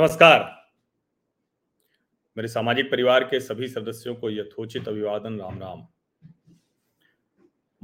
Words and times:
नमस्कार। 0.00 0.68
मेरे 2.36 2.48
सामाजिक 2.48 2.90
परिवार 2.90 3.24
के 3.24 3.40
सभी 3.40 3.68
सदस्यों 3.68 4.14
को 4.14 4.30
यथोचित 4.30 4.88
अभिवादन, 4.88 5.40
राम 5.40 5.58
राम। 5.58 5.86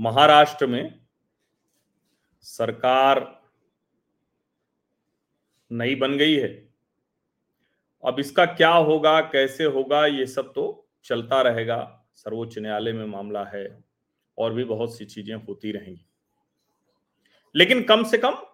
महाराष्ट्र 0.01 0.66
में 0.66 1.01
सरकार 2.41 3.43
नई 5.73 5.95
बन 5.95 6.19
गई 6.19 6.34
है। 6.34 6.73
अब 8.05 8.21
इसका 8.21 8.46
क्या 8.46 8.73
होगा, 8.73 9.21
कैसे 9.21 9.64
होगा, 9.64 10.07
ये 10.07 10.27
सब 10.27 10.53
तो 10.53 10.89
चलता 11.05 11.43
रहेगा। 11.43 12.07
सर्वोच्च 12.14 12.59
न्यायालय 12.59 12.93
में 12.93 13.07
मामला 13.07 13.45
है 13.45 13.85
और 14.39 14.53
भी 14.53 14.64
बहुत 14.64 14.98
सी 14.98 15.05
चीज़ें 15.05 15.34
होती 15.34 15.73
रहेंगी। 15.73 16.06
लेकिन 17.56 17.83
कम 17.83 18.05
से 18.05 18.19
कम 18.19 18.47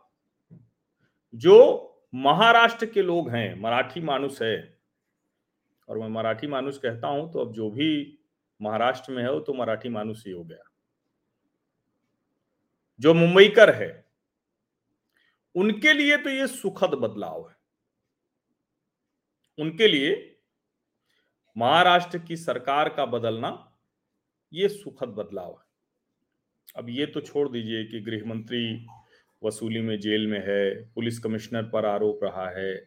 जो 1.35 1.88
महाराष्ट्र 2.15 2.87
के 2.87 3.02
लोग 3.02 3.30
हैं, 3.30 3.61
मराठी 3.61 4.01
मानुस 4.01 4.43
है। 4.43 4.79
और 5.89 5.98
मैं 5.98 6.09
मराठी 6.09 6.47
मानुस 6.47 6.79
कहता 6.79 7.07
हूँ 7.07 7.33
तो 7.33 7.38
अब 7.38 7.52
जो 7.52 7.71
भी 7.71 8.19
महाराष्ट्र 8.61 9.12
में 9.12 9.23
है, 9.23 9.33
वो 9.33 9.41
तो 9.41 9.55
मराठी 9.55 9.88
मानुस 9.88 10.25
ही 10.27 10.33
हो 10.33 10.45
गया। 10.45 10.71
जो 13.01 13.15
मुंबईकर 13.15 13.75
है, 13.75 14.05
उनके 15.55 15.93
लिए 15.93 16.16
तो 16.16 16.30
ये 16.30 16.47
सुखद 16.47 16.95
बदलाव 16.95 17.48
है। 17.48 17.57
उनके 19.59 19.88
लिए 19.88 20.38
महाराष्ट्र 21.57 22.19
की 22.19 22.37
सरकार 22.37 22.88
का 22.88 23.07
बदलना 23.07 23.51
ये 24.52 24.69
सुखद 24.69 25.09
बदलाव 25.09 25.51
है। 25.51 25.65
अब 26.77 26.88
ये 26.88 27.07
तो 27.07 27.21
छोड़ 27.21 27.49
दीजिए 27.49 27.85
कि 27.85 28.01
गृह 28.01 28.29
मंत्री 28.29 28.87
वसूली 29.45 29.80
में 29.80 29.98
जेल 30.01 30.26
में 30.26 30.40
है, 30.40 30.93
पुलिस 30.95 31.18
कमिश्नर 31.18 31.62
पर 31.62 31.87
आरोप 31.87 32.24
रहा 32.24 32.48
है, 32.51 32.87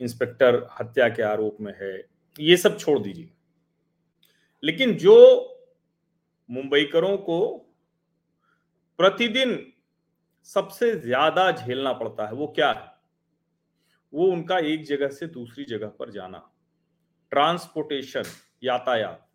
इंस्पेक्टर 0.00 0.66
हत्या 0.80 1.08
के 1.08 1.22
आरोप 1.22 1.56
में 1.60 1.72
है, 1.82 2.08
ये 2.38 2.56
सब 2.56 2.78
छोड़ 2.78 2.98
दीजिए। 2.98 3.30
लेकिन 4.62 4.94
जो 4.94 5.14
मुंबईकरों 6.50 7.16
को 7.18 7.40
प्रतिदिन 8.98 9.72
सबसे 10.42 10.94
ज़्यादा 11.00 11.50
झेलना 11.52 11.92
पड़ता 11.92 12.26
है 12.26 12.32
वो 12.32 12.46
क्या 12.46 12.70
है? 12.72 12.90
वो 14.12 14.26
उनका 14.26 14.58
एक 14.58 14.84
जगह 14.84 15.08
से 15.08 15.26
दूसरी 15.26 15.64
जगह 15.64 15.88
पर 15.88 16.10
जाना। 16.10 16.38
ट्रांसपोर्टेशन, 17.32 18.22
यातायात, 18.64 19.28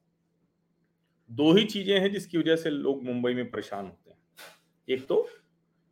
दो 1.30 1.54
ही 1.54 1.66
चीज़ें 1.66 2.00
हैं 2.00 2.12
जिसकी 2.12 2.38
वजह 2.38 2.56
से 2.56 2.70
लोग 2.70 3.04
मुंबई 3.04 3.34
में 3.34 3.50
परेशान 3.52 3.86
होते 3.86 4.10
हैं। 4.10 4.18
एक 4.88 5.08
तो 5.08 5.28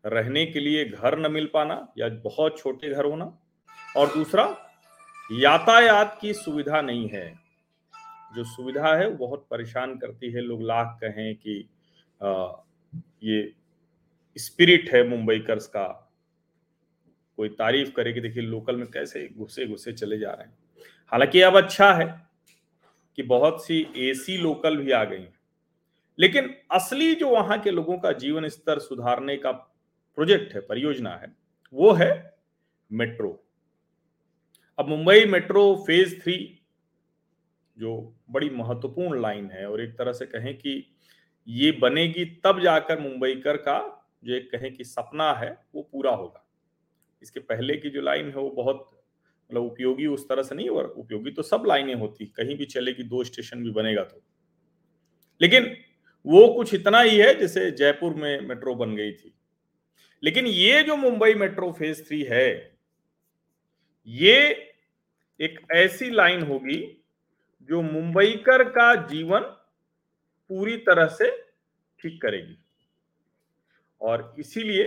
रहने 0.06 0.46
के 0.46 0.60
लिए 0.60 0.86
घर 0.86 1.20
न 1.20 1.32
मिल 1.32 1.50
पाना 1.54 1.94
या 1.98 2.10
बहुत 2.10 2.60
छोटे 2.60 2.90
घर 2.90 3.06
होना। 3.06 3.38
और 3.98 4.08
दूसरा 4.08 4.72
यातायात 5.32 6.18
की 6.22 6.34
सुविधा 6.34 6.82
नहीं 6.82 7.10
है। 7.10 7.40
जो 8.36 8.44
सुविधा 8.44 8.96
है 8.96 9.10
वो 9.10 9.28
बहुत 9.28 9.48
परेशान 9.52 9.98
करती 9.98 10.32
है। 10.32 10.42
लोग 10.42 10.62
लाख 10.62 11.00
कहें 11.04 11.36
कि 11.36 11.70
आ, 12.24 12.52
ये 13.24 13.54
स्पिरिट 14.38 14.90
है 14.94 15.08
मुंबई 15.08 15.40
कर्स 15.40 15.68
का। 15.68 16.12
कोई 17.38 17.50
तारीफ़ 17.50 17.92
करे 17.92 18.14
कि 18.14 18.22
देखिए 18.22 18.44
लोकल 18.44 18.76
में 18.76 18.88
कैसे 18.88 19.30
घुसे 19.38 19.66
घुसे 19.66 19.94
चले 19.94 20.18
जा 20.18 20.32
रहे 20.32 20.48
हैं। 20.48 20.58
हालाँकि 21.12 21.42
अब 21.42 21.58
अच्छा 21.58 21.94
है 21.94 22.22
कि 23.16 23.24
बहुत 23.24 23.66
सी 23.66 23.94
एसी 23.96 24.38
लोकल 24.38 24.78
भी 24.78 24.92
आ 24.92 25.04
गई 25.04 25.28
लेकिन 26.20 26.56
असली 26.72 27.16
जो 27.16 27.30
वहाँ 27.30 27.60
के 27.60 27.72
लोगों 27.72 27.98
का 27.98 28.12
जीवन 28.12 28.48
स्तर 28.48 28.80
सुधारने 28.80 29.38
का 29.38 29.71
प्रोजेक्ट 30.18 30.54
है, 30.56 30.62
परियोजना 30.62 31.10
है, 31.10 31.36
वो 31.74 31.92
है 31.92 32.36
मेट्रो। 32.92 33.44
अब 34.80 34.88
मुंबई 34.88 35.26
मेट्रो 35.26 35.84
फ़ेज़ 35.88 36.20
थ्री 36.22 36.58
जो 37.78 38.16
बड़ी 38.32 38.50
महत्वपूर्ण 38.50 39.22
लाइन 39.22 39.50
है 39.52 39.70
और 39.72 39.82
एक 39.82 39.98
तरह 39.98 40.14
से 40.14 40.26
कहें 40.26 40.54
कि 40.58 40.96
ये 41.48 41.72
बनेगी 41.72 42.26
तब 42.26 42.60
जाकर 42.60 43.00
मुंबईकर 43.00 43.58
का 43.58 44.08
जो 44.24 44.34
एक 44.34 44.52
कहें 44.52 44.74
कि 44.74 44.84
सपना 44.84 45.34
है, 45.34 45.66
वो 45.76 45.82
पूरा 45.82 46.12
होगा। 46.12 46.48
इसके 47.22 47.40
पहले 47.40 47.78
की 47.78 47.90
जो 47.90 48.02
लाइन 48.02 48.26
है, 48.26 48.36
वो 48.36 48.50
बहुत 48.50 48.90
मतलब 49.50 49.64
उपयोगी 49.64 50.06
उस 50.06 50.30
तरह 50.30 50.44
से 50.44 50.56
नहीं 50.56 50.70
और 50.70 50.86
उपयोगी 50.86 51.32
तो 51.32 51.42
सब 51.42 51.64
लाइनें 51.68 51.96
होती, 51.96 52.26
कहीं 52.26 52.58
भी 52.58 52.66
चलेगी 52.66 53.04
दो 53.04 53.24
स्टेशन 53.24 53.64
भी 53.64 53.72
बनेगा 53.72 54.04
तो। 54.04 54.22
लेकिन 55.42 55.76
वो 56.26 56.48
कुछ 56.48 56.74
इतना 56.74 57.02
ही 57.02 57.18
है, 57.18 57.40
जैसे 57.40 57.72
जयपुर 57.72 58.14
में 58.14 58.42
मेट्रो 58.42 58.76
बन 58.76 58.96
गई 58.96 59.12
थी। 59.12 59.34
लेकिन 60.24 60.48
ये 60.48 60.82
जो 60.84 60.96
मुंबई 60.96 61.34
मेट्रो 61.34 61.72
फ़ेज़ 61.72 62.04
थ्री 62.04 62.22
है, 62.24 62.48
ये 64.08 64.38
एक 65.40 65.60
ऐसी 65.76 66.10
लाइन 66.10 66.42
होगी 66.44 66.78
जो 67.70 67.82
मुंबईकर 67.82 68.64
का 68.70 68.94
जीवन 69.06 69.42
पूरी 70.50 70.78
तरह 70.78 71.08
से 71.08 71.30
ठीक 72.00 72.22
करेगी। 72.22 72.58
और 74.02 74.34
इसीलिए 74.40 74.84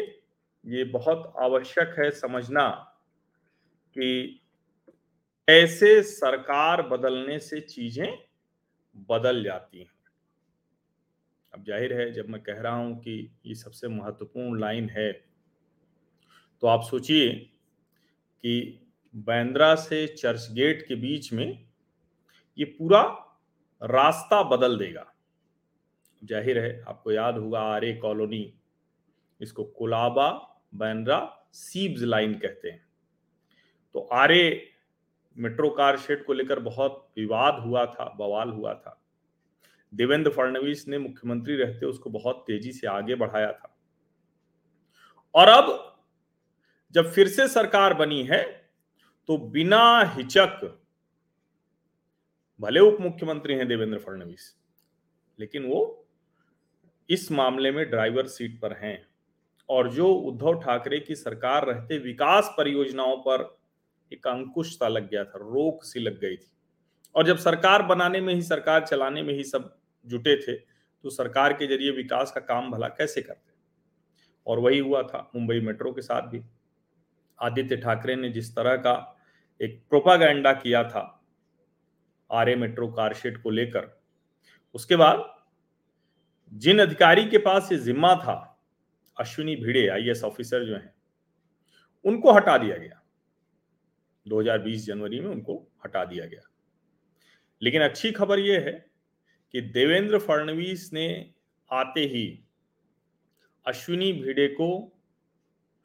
ये 0.65 0.85
बहुत 0.85 1.33
आवश्यक 1.41 1.95
है 1.99 2.11
समझना 2.11 2.69
कि 3.97 4.41
ऐसे 5.49 6.03
सरकार 6.03 6.83
बदलने 6.83 7.39
से 7.39 7.61
चीज़ें 7.61 8.09
बदल 9.11 9.43
जाती 9.45 9.79
हैं। 9.79 9.94
अब 11.55 11.65
ज़ाहिर 11.65 11.93
है, 11.93 12.11
जब 12.13 12.29
मैं 12.29 12.41
कह 12.43 12.61
रहा 12.61 12.75
हूँ 12.75 12.97
कि 12.99 13.31
ये 13.47 13.55
सबसे 13.55 13.89
महत्वपूर्ण 13.91 14.61
लाइन 14.61 14.89
है 14.91 15.13
तो 16.63 16.67
आप 16.67 16.83
सोचिए 16.83 17.29
कि 18.45 18.81
बैंद्रा 19.15 19.75
से 19.77 20.07
चर्च 20.09 20.49
गेट 20.53 20.85
के 20.89 20.95
बीच 20.97 21.33
में 21.33 21.47
ये 22.59 22.65
पूरा 22.67 23.03
रास्ता 23.83 24.43
बदल 24.49 24.77
देगा। 24.79 25.05
ज़ाहिर 26.23 26.59
है, 26.59 26.83
आपको 26.83 27.13
याद 27.13 27.39
होगा 27.39 27.61
आरे 27.71 27.93
कॉलोनी, 27.95 28.53
इसको 29.41 29.65
कोलाबा 29.79 30.31
बैंद्रा 30.75 31.19
सीब्स 31.55 32.03
लाइन 32.03 32.35
कहते 32.35 32.71
हैं। 32.71 32.83
तो 33.95 34.09
आरे 34.13 34.71
मेट्रो 35.37 35.71
कार 35.71 35.97
शेड 35.99 36.25
को 36.25 36.33
लेकर 36.33 36.61
बहुत 36.61 37.07
विवाद 37.19 37.63
हुआ 37.65 37.85
था, 37.87 38.15
बवाल 38.19 38.51
हुआ 38.51 38.75
था। 38.75 39.01
देवेंद्र 39.95 40.31
फडणवीस 40.31 40.87
ने 40.89 40.99
मुख्यमंत्री 40.99 41.57
रहते 41.57 41.87
उसको 41.87 42.11
बहुत 42.11 42.45
तेज़ी 42.47 42.73
से 42.73 42.87
आगे 42.89 43.15
बढ़ाया 43.15 43.53
था। 43.53 43.75
और 45.35 45.49
अब 45.49 45.97
जब 46.95 47.11
फिर 47.13 47.29
से 47.29 47.49
सरकार 47.49 47.95
बनी 47.95 48.23
है 48.23 48.43
तो 49.29 49.37
बिना 49.51 50.01
हिचक 50.17 50.61
भले 52.61 52.81
उप 52.81 52.97
मुख्यमंत्री 53.01 53.55
हैं 53.55 53.67
देवेंद्र 53.69 53.99
फडणवीस, 53.99 54.55
लेकिन 55.39 55.65
वो 55.65 56.07
इस 57.09 57.31
मामले 57.33 57.71
में 57.71 57.89
ड्राइवर 57.91 58.27
सीट 58.29 58.61
पर 58.61 58.73
हैं। 58.75 59.07
और 59.69 59.91
जो 59.91 60.09
उद्धव 60.09 60.61
ठाकरे 60.61 60.99
की 61.01 61.15
सरकार 61.15 61.67
रहते 61.67 61.99
विकास 61.99 62.53
परियोजनाओं 62.57 63.17
पर 63.19 63.43
एक 64.13 64.27
अंकुश 64.27 64.75
सा 64.79 64.89
लग 64.89 65.09
गया 65.11 65.25
था, 65.25 65.39
रोक 65.39 65.85
सी 65.85 66.01
लग 66.01 66.19
गई 66.21 66.37
थी। 66.37 66.51
और 67.15 67.27
जब 67.27 67.37
सरकार 67.39 67.83
बनाने 67.83 68.21
में 68.21 68.35
ही, 68.35 68.43
सरकार 68.43 68.87
चलाने 68.87 69.23
में 69.23 69.33
ही 69.35 69.45
सब 69.45 69.77
जुटे 70.07 70.37
थे 70.37 70.53
तो 71.05 71.11
सरकार 71.11 71.53
के 71.53 71.67
ज़रिए 71.67 71.91
विकास 71.91 72.33
का 72.33 72.41
काम 72.41 72.71
भला 72.71 72.89
कैसे 72.89 73.23
करते? 73.23 73.53
और 74.47 74.59
वही 74.59 74.79
हुआ 74.79 75.03
था 75.03 75.31
मुंबई 75.35 75.61
मेट्रो 75.61 75.93
के 75.93 76.03
साथ 76.03 76.23
भी। 76.23 76.43
आदित्य 77.43 77.77
ठाकरे 77.77 78.17
ने 78.17 78.29
जिस 78.29 78.55
तरह 78.57 78.77
का 78.77 78.95
एक 79.61 79.83
प्रोपागैंडा 79.89 80.53
किया 80.53 80.83
था 80.85 81.25
आर्य 82.33 82.57
मेट्रो 82.57 82.89
कारशेड 82.89 83.43
को 83.43 83.51
लेकर, 83.51 84.03
उसके 84.75 84.97
बाद 84.97 85.25
जिन 86.53 86.79
अधिकारी 86.79 87.25
के 87.27 87.39
पास 87.39 87.69
ये 87.73 87.79
जिम्मा 87.79 88.15
था, 88.15 88.63
अश्विनी 89.21 89.57
भिड़े 89.57 89.89
आईएएस 89.89 90.25
ऑफिसर 90.25 90.65
जो 90.65 90.75
हैं, 90.75 90.95
उनको 92.05 92.33
हटा 92.33 92.59
दिया 92.59 92.77
गया। 92.77 93.03
2020 94.29 94.87
जनवरी 94.87 95.21
में 95.21 95.29
उनको 95.29 95.73
हटा 95.85 96.05
दिया 96.05 96.27
गया। 96.27 96.41
लेकिन 97.63 97.83
अच्छी 97.83 98.13
खबर 98.13 98.39
यह 98.39 98.61
है 98.61 98.87
कि 99.55 99.61
देवेंद्र 99.61 100.19
फडणवीस 100.19 100.89
ने 100.93 101.09
आते 101.71 102.01
ही 102.01 102.27
अश्विनी 103.67 104.13
भिड़े 104.13 104.47
को 104.49 104.67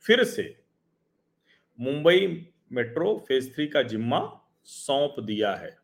फिर 0.06 0.24
से 0.24 0.44
मुंबई 1.80 2.26
मेट्रो 2.72 3.14
फ़ेज़ 3.28 3.54
थ्री 3.54 3.68
का 3.68 3.82
जिम्मा 3.84 4.20
सौंप 4.64 5.20
दिया 5.20 5.54
है। 5.56 5.78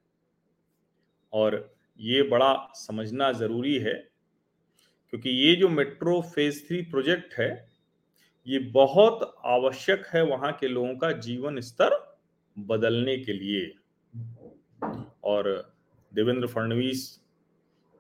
और 1.34 1.76
ये 2.00 2.24
बड़ा 2.24 2.54
समझना 2.76 3.32
ज़रूरी 3.32 3.78
है, 3.80 3.94
क्योंकि 5.10 5.30
ये 5.30 5.56
जो 5.56 5.70
मेट्रो 5.70 6.22
फ़ेज़ 6.22 6.66
थ्री 6.68 6.82
प्रोजेक्ट 6.82 7.34
है, 7.34 7.50
ये 8.48 8.60
बहुत 8.60 9.36
आवश्यक 9.46 10.06
है 10.14 10.24
वहाँ 10.24 10.52
के 10.52 10.68
लोगों 10.68 10.96
का 10.96 11.12
जीवन 11.12 11.60
स्तर 11.60 11.98
बदलने 12.58 13.18
के 13.18 13.34
लिए। 13.34 13.74
और 15.24 15.74
देवेंद्र 16.12 16.48
फडणवीस 16.48 17.22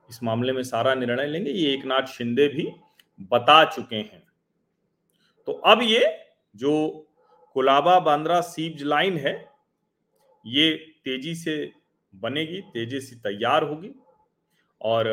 इस 0.09 0.23
मामले 0.23 0.51
में 0.51 0.63
सारा 0.63 0.95
निर्णय 0.95 1.27
लेंगे। 1.27 1.51
ये 1.51 1.73
एक 1.73 1.85
नाथ 1.85 2.03
शिंदे 2.03 2.47
भी 2.47 2.71
बता 3.21 3.63
चुके 3.65 3.95
हैं। 3.95 4.23
तो 5.45 5.51
अब 5.51 5.81
ये 5.81 6.25
जो 6.55 7.07
कुलाबा 7.53 7.99
बांद्रा 7.99 8.41
सीब्ज 8.41 8.83
लाइन 8.83 9.17
है, 9.17 9.49
ये 10.45 10.73
तेज़ी 10.75 11.35
से 11.35 11.71
बनेगी, 12.15 12.61
तेज़ी 12.61 12.99
से 13.01 13.15
तैयार 13.15 13.63
होगी। 13.63 13.91
और 14.81 15.07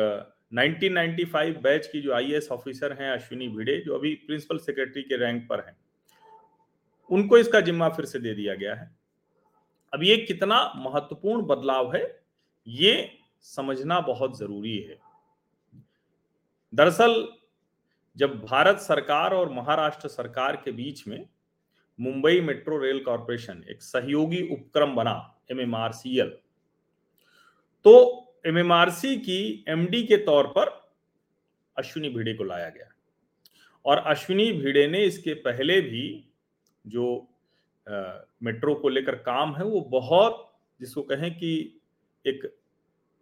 1995 0.53 1.57
बैच 1.57 1.87
की 1.87 2.01
जो 2.01 2.13
आईएएस 2.13 2.47
ऑफिसर 2.51 2.93
हैं 2.93 3.11
अश्विनी 3.11 3.47
भिड़े, 3.47 3.77
जो 3.77 3.95
अभी 3.95 4.15
प्रिंसिपल 4.15 4.57
सेक्रेटरी 4.57 5.03
के 5.03 5.17
रैंक 5.17 5.47
पर 5.49 5.59
हैं, 5.59 5.77
उनको 7.09 7.37
इसका 7.37 7.59
जिम्मा 7.59 7.89
फिर 7.89 8.05
से 8.05 8.19
दे 8.19 8.33
दिया 8.33 8.55
गया 8.55 8.75
है। 8.75 8.95
अब 9.93 10.03
ये 10.03 10.17
कितना 10.17 10.73
महत्वपूर्ण 10.75 11.41
बदलाव 11.41 11.95
है, 11.95 12.23
ये 12.67 13.19
समझना 13.45 13.99
बहुत 13.99 14.37
ज़रूरी 14.39 14.77
है। 14.77 14.97
दरअसल, 16.73 17.27
जब 18.17 18.39
भारत 18.45 18.77
सरकार 18.77 19.33
और 19.33 19.49
महाराष्ट्र 19.49 20.07
सरकार 20.07 20.55
के 20.55 20.71
बीच 20.71 21.07
में 21.07 21.27
मुंबई 21.99 22.41
मेट्रो 22.41 22.77
रेल 22.77 23.03
कॉरपोरेशन 23.03 23.63
एक 23.69 23.81
सहयोगी 23.81 24.41
उपक्रम 24.53 24.95
बना 24.95 25.41
एमएमआरसीएल 25.51 26.29
तो 27.85 27.93
एमएमआरसी 28.45 29.15
की 29.17 29.65
एमडी 29.67 30.03
के 30.03 30.17
तौर 30.17 30.47
पर 30.47 30.69
अश्विनी 31.77 32.09
भिड़े 32.09 32.33
को 32.33 32.43
लाया 32.43 32.69
गया। 32.69 32.89
और 33.85 33.97
अश्विनी 33.97 34.51
भिड़े 34.51 34.87
ने 34.87 35.03
इसके 35.05 35.33
पहले 35.33 35.81
भी 35.81 36.27
जो 36.87 37.05
मेट्रो 38.43 38.75
को 38.75 38.89
लेकर 38.89 39.15
काम 39.15 39.55
है, 39.55 39.63
वो 39.63 39.81
बहुत, 39.81 40.59
जिसको 40.79 41.01
कहें 41.01 41.33
कि 41.35 41.81
एक 42.25 42.62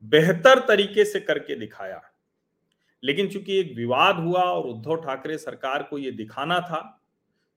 बेहतर 0.03 0.59
तरीके 0.59 1.05
से 1.05 1.19
करके 1.19 1.55
दिखाया। 1.55 2.01
लेकिन 3.03 3.27
चूँकि 3.27 3.59
एक 3.59 3.75
विवाद 3.75 4.15
हुआ 4.15 4.41
और 4.41 4.67
उद्धव 4.67 4.95
ठाकरे 4.95 5.37
सरकार 5.37 5.83
को 5.83 5.97
यह 5.97 6.11
दिखाना 6.11 6.59
था 6.59 7.01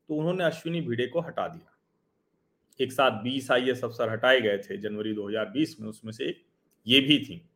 तो 0.08 0.14
उन्होंने 0.14 0.44
अश्विनी 0.44 0.80
भिड़े 0.80 1.06
को 1.06 1.20
हटा 1.20 1.48
दिया। 1.48 1.70
एक 2.80 2.92
साथ 2.92 3.10
20 3.22 3.50
आई 3.50 3.70
अफसर 3.70 4.10
हटाए 4.10 4.40
गए 4.40 4.58
थे, 4.58 4.76
जनवरी 4.76 5.12
2020 5.12 5.76
में 5.80 5.88
उसमें 5.88 6.12
से 6.12 6.40
ये 6.86 7.00
भी 7.00 7.18
थी। 7.18 7.48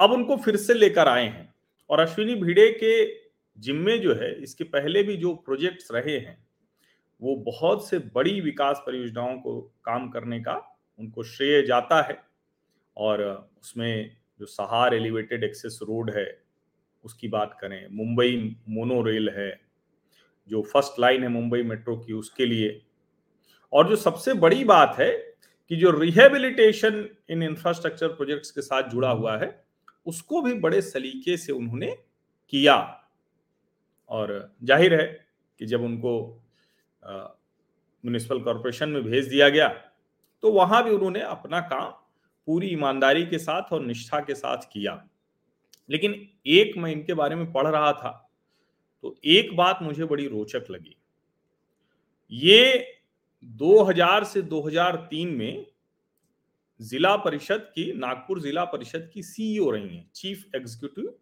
अब 0.00 0.12
उनको 0.12 0.36
फिर 0.36 0.56
से 0.56 0.74
लेकर 0.74 1.08
आए 1.08 1.24
हैं 1.24 1.54
और 1.90 2.00
अश्विनी 2.00 2.34
भिड़े 2.34 2.70
के 2.84 3.20
जिम्मे 3.58 3.98
जो 3.98 4.14
है, 4.14 4.42
इसके 4.42 4.64
पहले 4.64 5.02
भी 5.02 5.16
जो 5.16 5.34
प्रोजेक्ट्स 5.34 5.88
रहे 5.92 6.18
हैं, 6.18 6.46
वो 7.22 7.36
बहुत 7.36 7.88
से 7.88 7.98
बड़ी 7.98 8.40
विकास 8.40 8.82
परियोजनाओं 8.86 9.38
को 9.38 9.60
काम 9.84 10.08
करने 10.08 10.40
का 10.40 10.78
उनको 10.98 11.22
श्रेय 11.22 11.62
जाता 11.62 12.02
है। 12.02 12.27
और 12.98 13.22
उसमें 13.60 14.16
जो 14.40 14.46
सहार 14.46 14.94
एलिवेटेड 14.94 15.44
एक्सेस 15.44 15.78
रोड 15.82 16.10
है, 16.10 16.26
उसकी 17.04 17.28
बात 17.28 17.56
करें, 17.60 17.86
मुंबई 17.92 18.56
मोनो 18.68 19.00
रेल 19.02 19.28
है, 19.30 19.50
जो 20.50 20.62
फ़र्स्ट 20.64 20.98
लाइन 21.00 21.22
है 21.22 21.28
मुंबई 21.30 21.62
मेट्रो 21.64 21.96
की 21.96 22.12
उसके 22.14 22.46
लिए। 22.46 22.80
और 23.72 23.88
जो 23.88 23.96
सबसे 23.98 24.34
बड़ी 24.36 24.64
बात 24.64 24.96
है 24.98 25.10
कि 25.70 25.76
जो 25.76 25.90
रिहेबिलिटेशन 25.92 27.08
इन 27.30 27.42
इंफ्रास्ट्रक्चर 27.42 28.08
प्रोजेक्ट्स 28.10 28.50
के 28.50 28.62
साथ 28.62 28.88
जुड़ा 28.90 29.10
हुआ 29.10 29.36
है, 29.38 29.48
उसको 30.06 30.42
भी 30.42 30.54
बड़े 30.56 30.80
सलीके 30.82 31.36
से 31.36 31.52
उन्होंने 31.52 31.94
किया। 32.52 32.76
और 34.10 34.56
ज़ाहिर 34.64 34.94
है 34.94 35.06
कि 35.60 35.66
जब 35.66 35.82
उनको 35.82 36.12
म्यूनिसिपल 37.02 38.40
कॉरपोरेशन 38.40 38.88
में 38.88 39.02
भेज 39.02 39.28
दिया 39.28 39.48
गया 39.48 39.68
तो 40.42 40.50
वहाँ 40.52 40.82
भी 40.84 40.90
उन्होंने 40.90 41.20
अपना 41.22 41.60
काम 41.62 41.92
पूरी 42.48 42.68
ईमानदारी 42.68 43.24
के 43.26 43.38
साथ 43.38 43.72
और 43.72 43.84
निष्ठा 43.86 44.20
के 44.20 44.34
साथ 44.34 44.58
किया। 44.72 45.02
लेकिन 45.90 46.14
एक 46.46 46.76
मैं 46.76 46.92
इनके 46.92 47.14
बारे 47.14 47.36
में 47.36 47.52
पढ़ 47.52 47.66
रहा 47.66 47.92
था 47.92 48.10
तो 49.04 49.14
एक 49.24 49.56
बात 49.56 49.78
मुझे 49.82 50.04
बड़ी 50.04 50.26
रोचक 50.28 50.64
लगी। 50.70 50.96
ये 52.32 52.94
2000 53.44 54.24
से 54.24 54.42
2003 54.42 55.30
में 55.30 55.66
जिला 56.80 57.16
परिषद 57.16 57.70
की, 57.74 57.92
नागपुर 57.92 58.40
जिला 58.40 58.64
परिषद 58.64 59.10
की 59.14 59.22
सीईओ 59.22 59.70
रही 59.70 59.96
हैं 59.96 60.10
चीफ 60.14 60.44
एग्जीक्यूटिव 60.56 61.14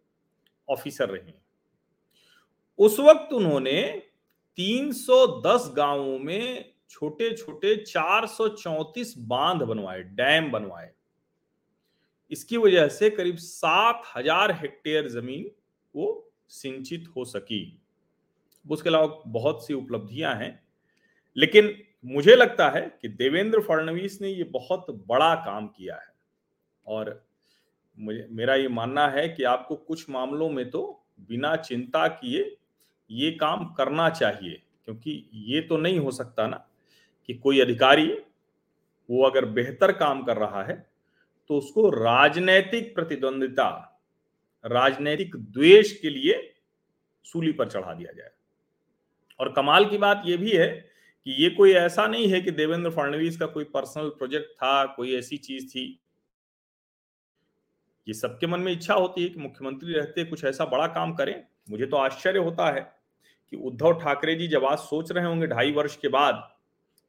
ऑफिसर 0.69 1.09
रही 1.09 1.27
हैं। 1.27 1.41
उस 2.79 2.99
वक्त 2.99 3.33
उन्होंने 3.33 3.81
310 4.57 5.71
गाँवों 5.75 6.19
में 6.19 6.73
छोटे 6.89 7.35
छोटे 7.37 7.75
434 7.77 9.13
बाँध 9.17 9.61
बनवाए, 9.61 10.01
डैम 10.01 10.51
बनवाए। 10.51 10.91
इसकी 12.31 12.57
वजह 12.57 12.87
से 12.89 13.09
करीब 13.09 13.35
सात 13.37 14.01
हज़ार 14.15 14.51
हेक्टेयर 14.53 15.07
ज़मीन 15.09 15.49
वो 15.95 16.07
सिंचित 16.51 17.07
हो 17.15 17.25
सकी। 17.25 17.61
उसके 18.65 18.89
अलावा 18.89 19.21
बहुत 19.29 19.65
सी 19.65 19.73
उपलब्धियाँ 19.73 20.33
हैं, 20.35 20.59
लेकिन 21.37 21.73
मुझे 22.05 22.35
लगता 22.35 22.69
है 22.69 22.81
कि 23.01 23.07
देवेंद्र 23.09 23.61
फडणवीस 23.61 24.17
ने 24.21 24.29
ये 24.29 24.43
बहुत 24.45 24.85
बड़ा 25.07 25.33
काम 25.37 25.67
किया 25.69 25.95
है। 25.95 26.13
और 26.85 27.25
मुझे, 27.97 28.27
मेरा 28.29 28.55
ये 28.55 28.67
मानना 28.69 29.07
है 29.07 29.27
कि 29.29 29.43
आपको 29.45 29.75
कुछ 29.77 30.09
मामलों 30.09 30.49
में 30.49 30.69
तो 30.69 31.03
बिना 31.21 31.55
चिंता 31.57 32.07
किए 32.09 32.55
ये 33.09 33.31
काम 33.33 33.65
करना 33.73 34.09
चाहिए, 34.09 34.61
क्योंकि 34.85 35.29
ये 35.45 35.61
तो 35.61 35.77
नहीं 35.77 35.99
हो 35.99 36.11
सकता 36.11 36.47
ना 36.47 36.65
कि 37.29 37.33
कोई 37.35 37.59
अधिकारी 37.59 38.07
वो 39.09 39.23
अगर 39.23 39.45
बेहतर 39.47 39.91
काम 39.93 40.23
कर 40.23 40.37
रहा 40.37 40.63
है 40.63 40.75
तो 41.49 41.57
उसको 41.57 41.89
राजनैतिक 41.89 42.95
प्रतिद्वंदिता, 42.95 43.69
राजनैतिक 44.65 45.35
द्वेष 45.35 45.91
के 45.99 46.09
लिए 46.09 46.53
सूली 47.25 47.51
पर 47.51 47.69
चढ़ा 47.69 47.93
दिया 47.93 48.11
जाए। 48.11 48.29
और 49.39 49.53
कमाल 49.53 49.85
की 49.85 49.97
बात 49.97 50.21
यह 50.25 50.37
भी 50.37 50.51
है 50.51 50.67
कि 51.25 51.31
ये 51.43 51.49
कोई 51.49 51.71
ऐसा 51.71 52.07
नहीं 52.07 52.27
है 52.27 52.41
कि 52.41 52.51
देवेंद्र 52.51 52.89
फडणवीस 52.89 53.37
का 53.37 53.45
कोई 53.45 53.63
पर्सनल 53.63 54.09
प्रोजेक्ट 54.09 54.51
था, 54.51 54.85
कोई 54.85 55.15
ऐसी 55.15 55.37
चीज़ 55.37 55.67
थी। 55.69 55.99
ये 58.07 58.13
सबके 58.13 58.47
मन 58.47 58.59
में 58.59 58.71
इच्छा 58.71 58.93
होती 58.93 59.23
है 59.23 59.29
कि 59.29 59.39
मुख्यमंत्री 59.39 59.93
रहते, 59.93 60.23
कुछ 60.23 60.43
ऐसा 60.43 60.65
बड़ा 60.65 60.87
काम 60.87 61.13
करें। 61.13 61.43
मुझे 61.69 61.85
तो 61.85 61.97
आश्चर्य 61.97 62.39
होता 62.39 62.71
है 62.71 62.81
कि 63.53 63.57
उद्धव 63.57 63.93
ठाकरे 63.93 64.35
जी 64.35 64.47
जब 64.47 64.65
आज 64.65 64.77
सोच 64.77 65.11
रहे 65.11 65.25
होंगे 65.25 65.47
ढाई 65.47 65.71
वर्ष 65.71 65.95
के 65.95 66.07
बाद 66.07 66.35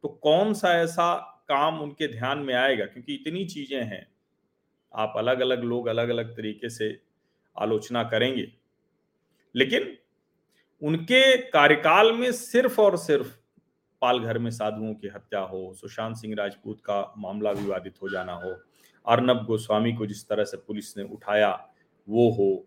तो 0.04 0.08
कौन 0.08 0.52
सा 0.54 0.72
ऐसा 0.74 1.14
काम 1.48 1.80
उनके 1.80 2.08
ध्यान 2.08 2.38
में 2.38 2.54
आएगा? 2.54 2.84
क्योंकि 2.84 3.14
इतनी 3.14 3.44
चीज़ें 3.44 3.82
हैं। 3.82 4.06
आप 4.94 5.12
अलग 5.16 5.40
अलग 5.40 5.64
लोग 5.64 5.86
अलग 5.86 6.08
अलग 6.08 6.36
तरीके 6.36 6.68
से 6.68 7.00
आलोचना 7.58 8.02
करेंगे। 8.02 8.52
लेकिन 9.56 9.96
उनके 10.82 11.36
कार्यकाल 11.36 12.12
में 12.12 12.32
सिर्फ़ 12.32 12.80
और 12.80 12.96
सिर्फ़ 12.96 13.36
पालघर 14.02 14.38
में 14.38 14.50
साधुओं 14.50 14.94
की 14.94 15.08
हत्या 15.08 15.40
हो, 15.40 15.74
सुशांत 15.74 16.16
सिंह 16.16 16.34
राजपूत 16.34 16.80
का 16.80 17.14
मामला 17.18 17.50
विवादित 17.50 17.94
हो 18.02 18.08
जाना 18.08 18.32
हो, 18.32 18.60
अर्नब 19.08 19.44
गोस्वामी 19.44 19.92
को 19.92 20.06
जिस 20.06 20.28
तरह 20.28 20.44
से 20.44 20.56
पुलिस 20.56 20.96
ने 20.96 21.04
उठाया, 21.04 21.68
वो 22.08 22.30
हो, 22.30 22.66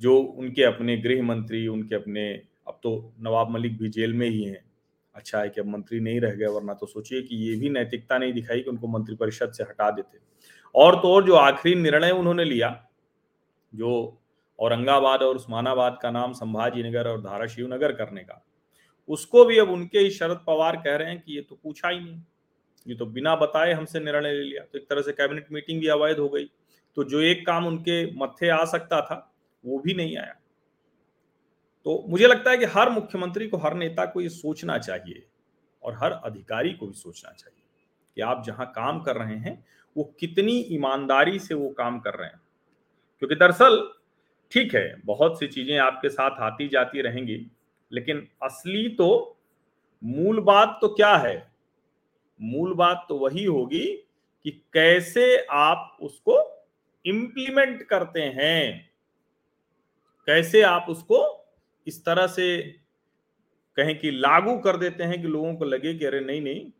जो 0.00 0.18
उनके 0.18 0.62
अपने 0.62 0.96
गृह 0.96 1.22
मंत्री, 1.22 1.68
उनके 1.68 1.94
अपने, 1.94 2.42
अब 2.68 2.80
तो 2.82 3.14
नवाब 3.20 3.50
मलिक 3.50 3.78
भी 3.78 3.88
जेल 3.88 4.12
में 4.12 4.28
ही 4.28 4.44
हैं। 4.44 4.70
अच्छा 5.14 5.40
है 5.40 5.50
कि 5.50 5.60
अब 5.60 5.66
मंत्री 5.66 6.00
नहीं 6.00 6.20
रह 6.20 6.34
गए, 6.34 6.46
वरना 6.46 6.74
तो 6.74 6.86
सोचिए 6.86 7.22
कि 7.22 7.36
ये 7.36 7.56
भी 7.56 7.68
नैतिकता 7.68 8.18
नहीं 8.18 8.32
दिखाई 8.32 8.60
कि 8.60 8.70
उनको 8.70 8.86
मंत्रिपरिषद 8.86 9.52
से 9.52 9.62
हटा 9.62 9.90
देते। 9.90 10.29
और 10.74 10.96
तो 10.96 11.12
और 11.14 11.24
जो 11.26 11.34
आखिरी 11.34 11.74
निर्णय 11.74 12.10
उन्होंने 12.10 12.44
लिया, 12.44 12.88
जो 13.72 14.18
औरंगाबाद 14.58 15.22
और 15.22 15.36
उस्मानाबाद 15.36 15.98
का 16.02 16.10
नाम 16.10 16.32
संभाजी 16.32 16.82
नगर 16.82 17.08
और 17.08 17.20
धाराशिव 17.20 17.74
नगर 17.74 17.92
करने 17.92 18.20
का, 18.20 18.44
उसको 19.08 19.44
भी 19.44 19.58
अब 19.58 19.70
उनके 19.70 19.98
ही 19.98 20.10
शरद 20.10 20.44
पवार 20.46 20.76
कह 20.76 20.96
रहे 20.96 21.08
हैं 21.08 21.20
कि 21.20 21.34
ये 21.34 21.40
तो 21.40 21.58
पूछा 21.62 21.88
ही 21.88 22.00
नहीं। 22.00 22.22
ये 22.86 22.94
तो 22.94 23.06
बिना 23.06 23.34
बताए 23.36 23.72
हमसे 23.72 24.00
निर्णय 24.00 24.32
ले 24.32 24.42
लिया। 24.42 24.62
तो 24.62 24.78
एक 24.78 24.88
तरह 24.88 25.02
से 25.02 25.12
कैबिनेट 25.12 25.46
मीटिंग 25.52 25.80
भी 25.80 25.88
अवैध 25.88 26.18
हो 26.18 26.28
गई। 26.28 26.50
तो 26.96 27.04
जो 27.04 27.20
एक 27.20 27.46
काम 27.46 27.66
उनके 27.66 28.04
मत्थे 28.16 28.48
आ 28.48 28.64
सकता 28.64 29.00
था, 29.00 29.32
वो 29.64 29.78
भी 29.78 29.94
नहीं 29.94 30.16
आया। 30.16 30.34
तो 31.84 32.04
मुझे 32.08 32.26
लगता 32.26 32.50
है 32.50 32.56
कि 32.56 32.64
हर 32.64 32.90
मुख्यमंत्री 32.90 33.48
को, 33.48 33.56
हर 33.56 33.74
नेता 33.74 34.04
को 34.04 34.20
ये 34.20 34.28
सोचना 34.28 34.78
चाहिए 34.78 35.26
और 35.82 35.94
हर 35.94 36.12
अधिकारी 36.12 36.72
को 36.72 36.86
भी 36.86 36.94
सोचना 36.94 37.32
चाहिए। 37.32 37.59
कि 38.16 38.20
आप 38.20 38.42
जहाँ 38.46 38.66
काम 38.66 39.00
कर 39.00 39.16
रहे 39.16 39.36
हैं, 39.36 39.66
वो 39.96 40.04
कितनी 40.20 40.58
ईमानदारी 40.60 41.38
से 41.38 41.54
वो 41.54 41.68
काम 41.68 41.98
कर 42.00 42.14
रहे 42.14 42.28
हैं। 42.28 42.40
क्योंकि 43.18 43.34
दरअसल 43.34 43.90
ठीक 44.52 44.74
है, 44.74 45.02
बहुत 45.04 45.38
सी 45.40 45.46
चीज़ें 45.46 45.78
आपके 45.78 46.08
साथ 46.08 46.30
आती 46.30 46.68
जाती 46.68 47.02
रहेंगी, 47.02 47.46
लेकिन 47.92 48.28
असली 48.42 48.88
तो 48.88 49.36
मूल 50.04 50.40
बात 50.40 50.78
तो 50.80 50.88
क्या 50.88 51.16
है? 51.16 51.52
मूल 52.40 52.74
बात 52.74 53.06
तो 53.08 53.18
वही 53.18 53.44
होगी 53.44 53.86
कि 54.44 54.50
कैसे 54.50 55.46
आप 55.50 55.98
उसको 56.02 56.66
इंप्लीमेंट 57.04 57.82
करते 57.82 58.20
हैं। 58.20 58.90
कैसे 60.26 60.62
आप 60.62 60.86
उसको 60.88 61.46
इस 61.86 62.04
तरह 62.04 62.26
से 62.26 62.62
कहें 63.76 63.98
कि 63.98 64.10
लागू 64.10 64.58
कर 64.58 64.76
देते 64.76 65.04
हैं 65.04 65.22
कि 65.22 65.28
लोगों 65.28 65.54
को 65.54 65.64
लगे 65.64 65.94
कि 65.94 66.04
अरे 66.04 66.20
नहीं 66.20 66.40
नहीं 66.40 66.70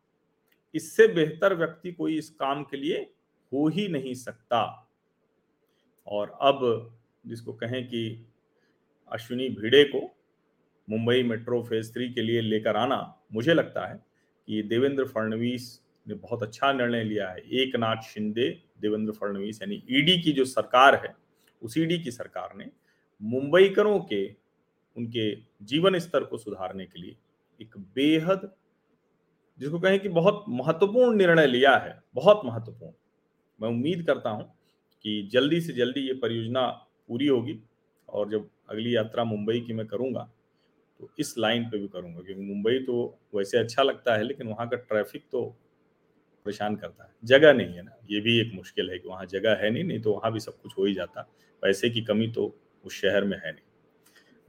इससे 0.75 1.07
बेहतर 1.09 1.55
व्यक्ति 1.55 1.93
कोई 1.93 2.17
इस 2.19 2.31
काम 2.31 2.63
के 2.65 2.77
लिए 2.77 2.97
हो 3.53 3.67
ही 3.69 3.89
नहीं 3.89 4.15
सकता। 4.15 4.63
और 6.07 6.39
अब 6.41 6.61
जिसको 7.27 7.53
कहें 7.53 7.85
कि 7.89 8.27
अश्विनी 9.13 9.49
भिड़े 9.49 9.85
को 9.85 10.01
मुंबई 10.89 11.23
मेट्रो 11.23 11.63
फ़ेज़ 11.63 11.93
थ्री 11.93 12.09
के 12.13 12.23
लिए 12.23 12.41
लेकर 12.41 12.77
आना 12.77 12.99
मुझे 13.33 13.55
लगता 13.55 13.87
है 13.87 13.97
कि 14.49 14.63
देवेंद्र 14.63 15.05
फडणवीस 15.05 15.81
ने 16.07 16.15
बहुत 16.15 16.43
अच्छा 16.43 16.73
निर्णय 16.73 17.05
लिया 17.05 17.29
है। 17.29 17.41
एक 17.53 17.77
नाथ 17.77 18.03
शिंदे, 18.03 18.49
देवेंद्र 18.81 19.13
फडणवीस 19.13 19.61
यानी 19.63 19.83
ईडी 19.91 20.21
की 20.23 20.33
जो 20.33 20.45
सरकार 20.45 20.95
है, 20.95 21.15
उस 21.63 21.79
ईडी 21.79 21.99
की 21.99 22.11
सरकार 22.11 22.57
ने 22.57 22.71
मुंबईकरों 23.21 23.99
के, 24.03 24.27
उनके 24.97 25.35
जीवन 25.65 25.99
स्तर 25.99 26.25
को 26.25 26.39
सुधारने 26.39 26.85
के 26.87 27.01
लिए 27.01 27.17
एक 27.61 27.77
बेहद 27.95 28.51
जिसको 29.61 29.79
कहें 29.79 29.99
कि 30.01 30.09
बहुत 30.11 30.45
महत्वपूर्ण 30.51 31.17
निर्णय 31.17 31.47
लिया 31.47 31.77
है, 31.77 31.99
बहुत 32.15 32.41
महत्वपूर्ण। 32.45 32.93
मैं 33.61 33.69
उम्मीद 33.69 34.05
करता 34.07 34.31
हूँ 34.31 34.45
कि 35.05 35.29
जल्दी 35.33 35.61
से 35.61 35.73
जल्दी 35.73 36.01
ये 36.01 36.15
परियोजना 36.15 36.67
पूरी 37.09 37.27
होगी 37.27 37.59
और 38.09 38.31
जब 38.31 38.49
अगली 38.71 38.95
यात्रा 38.97 39.25
मुंबई 39.25 39.61
की 39.61 39.73
मैं 39.73 39.87
करूँगा 39.87 40.29
तो 41.01 41.11
इस 41.19 41.35
लाइन 41.39 41.65
पे 41.65 41.79
भी 41.79 41.89
करूँगा, 41.89 42.21
क्योंकि 42.21 42.43
मुंबई 42.43 42.79
तो 42.79 43.19
वैसे 43.35 43.59
अच्छा 43.59 43.83
लगता 43.83 44.15
है, 44.15 44.23
लेकिन 44.23 44.47
वहाँ 44.47 44.69
का 44.69 44.77
ट्रैफ़िक 44.79 45.23
तो 45.33 45.45
परेशान 46.47 46.77
करता 46.77 47.05
है। 47.05 47.11
जगह 47.25 47.53
नहीं 47.53 47.75
है 47.75 47.83
ना, 47.83 47.97
ये 48.11 48.21
भी 48.21 48.39
एक 48.41 48.53
मुश्किल 48.55 48.91
है 48.91 48.99
कि 48.99 49.09
वहाँ 49.09 49.27
जगह 49.27 49.57
है 49.57 49.71
नहीं 49.71 49.85
नहीं 49.85 50.01
तो 50.01 50.13
वहाँ 50.13 50.33
भी 50.33 50.41
सब 50.41 50.61
कुछ 50.63 50.73
हो 50.79 50.85
ही 50.85 50.95
जाता, 50.95 51.23
पैसे 51.63 51.91
की 51.91 52.01
कमी 52.03 52.29
तो 52.29 52.55
उस 52.85 53.01
शहर 53.01 53.25
में 53.25 53.37
है 53.37 53.53
नहीं। 53.53 53.65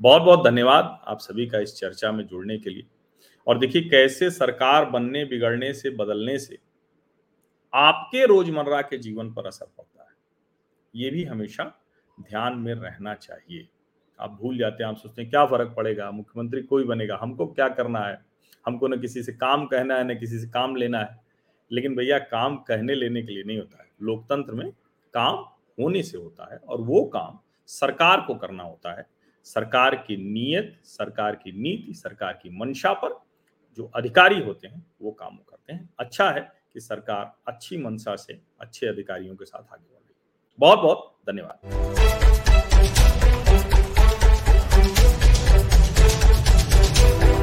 बहुत 0.01 0.21
बहुत 0.21 0.43
धन्यवाद 0.45 0.99
आप 1.07 1.19
सभी 1.19 1.47
का 1.47 1.59
इस 1.59 1.75
चर्चा 1.75 2.11
में 2.11 2.25
जुड़ने 2.27 2.57
के 2.57 2.69
लिए। 2.69 2.83
और 3.47 3.59
देखिए 3.59 3.81
कैसे 3.81 4.29
सरकार 4.29 4.85
बनने, 4.85 5.25
बिगड़ने 5.25 5.73
से, 5.73 5.89
बदलने 5.89 6.39
से 6.39 6.57
आपके 7.73 8.25
रोज़मर्रा 8.25 8.81
के 8.81 8.97
जीवन 8.97 9.33
पर 9.33 9.47
असर 9.47 9.65
पड़ता 9.65 10.03
है। 10.03 10.09
ये 10.95 11.09
भी 11.09 11.23
हमेशा 11.23 11.81
ध्यान 12.21 12.57
में 12.57 12.73
रहना 12.73 13.13
चाहिए। 13.13 13.67
आप 14.19 14.31
भूल 14.31 14.57
जाते 14.57 14.83
हैं, 14.83 14.89
आप 14.89 14.97
सोचते 14.97 15.21
हैं, 15.21 15.31
क्या 15.31 15.45
फ़र्क 15.45 15.73
पड़ेगा? 15.77 16.11
मुख्यमंत्री 16.11 16.61
कोई 16.61 16.83
बनेगा? 16.83 17.19
हमको 17.21 17.47
क्या 17.47 17.69
करना 17.69 17.99
है? 17.99 18.25
हमको 18.65 18.87
न 18.87 18.99
किसी 19.01 19.23
से 19.23 19.33
काम 19.33 19.65
कहना 19.65 19.95
है, 19.95 20.03
न 20.03 20.19
किसी 20.19 20.39
से 20.39 20.47
काम 20.47 20.75
लेना 20.75 20.99
है। 20.99 21.19
लेकिन 21.71 21.95
भैया, 21.95 22.19
काम 22.19 22.57
कहने 22.57 22.95
लेने 22.95 23.21
के 23.21 23.31
लिए 23.31 23.43
नहीं 23.43 23.57
होता 23.57 23.83
है। 23.83 23.89
लोकतंत्र 24.01 24.53
में 24.53 24.71
काम 25.13 25.35
होने 25.79 26.03
से 26.03 26.17
होता 26.17 26.53
है 26.53 26.57
और 26.57 26.81
वो 26.81 27.03
काम 27.03 27.39
सरकार 27.67 28.21
को 28.21 28.35
करना 28.35 28.63
होता 28.63 28.97
है। 28.97 29.05
सरकार 29.43 29.95
की 29.95 30.17
नीयत, 30.17 30.79
सरकार 30.83 31.35
की 31.35 31.51
नीति, 31.51 31.93
सरकार 31.93 32.39
की 32.43 32.49
मंशा 32.49 32.93
पर 32.93 33.30
जो 33.77 33.91
अधिकारी 33.95 34.41
होते 34.41 34.67
हैं, 34.67 34.85
वो 35.01 35.11
काम 35.11 35.35
करते 35.35 35.73
हैं। 35.73 35.89
अच्छा 35.99 36.29
है 36.29 36.51
कि 36.73 36.79
सरकार 36.79 37.37
अच्छी 37.47 37.77
मंशा 37.77 38.15
से 38.15 38.41
अच्छे 38.61 38.87
अधिकारियों 38.87 39.35
के 39.35 39.45
साथ 39.45 39.73
आगे 39.73 39.93
बढ़ 39.93 40.01
रही 40.01 40.15
है। 40.15 40.57
बहुत 40.59 40.79
बहुत 40.79 41.17
धन्यवाद। 41.29 42.20